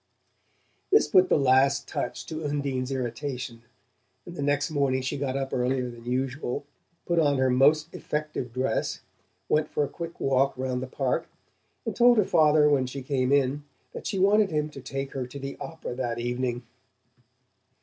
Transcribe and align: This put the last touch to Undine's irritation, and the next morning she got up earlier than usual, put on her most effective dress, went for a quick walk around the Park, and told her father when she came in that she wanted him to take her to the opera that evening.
This 0.89 1.07
put 1.07 1.29
the 1.29 1.37
last 1.37 1.87
touch 1.87 2.25
to 2.25 2.43
Undine's 2.43 2.91
irritation, 2.91 3.61
and 4.25 4.35
the 4.35 4.41
next 4.41 4.71
morning 4.71 5.03
she 5.03 5.15
got 5.15 5.37
up 5.37 5.53
earlier 5.53 5.91
than 5.91 6.05
usual, 6.05 6.65
put 7.05 7.19
on 7.19 7.37
her 7.37 7.51
most 7.51 7.93
effective 7.93 8.51
dress, 8.51 9.01
went 9.47 9.69
for 9.69 9.83
a 9.83 9.87
quick 9.87 10.19
walk 10.19 10.57
around 10.57 10.79
the 10.79 10.87
Park, 10.87 11.27
and 11.85 11.95
told 11.95 12.17
her 12.17 12.25
father 12.25 12.67
when 12.67 12.87
she 12.87 13.03
came 13.03 13.31
in 13.31 13.63
that 13.93 14.07
she 14.07 14.17
wanted 14.17 14.49
him 14.49 14.69
to 14.71 14.81
take 14.81 15.11
her 15.13 15.27
to 15.27 15.37
the 15.37 15.55
opera 15.61 15.93
that 15.93 16.17
evening. 16.17 16.63